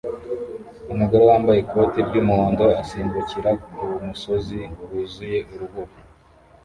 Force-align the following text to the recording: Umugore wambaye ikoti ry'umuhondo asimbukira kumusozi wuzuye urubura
Umugore 0.93 1.23
wambaye 1.29 1.59
ikoti 1.61 1.99
ry'umuhondo 2.07 2.65
asimbukira 2.81 3.49
kumusozi 3.89 4.59
wuzuye 4.87 5.37
urubura 5.53 5.93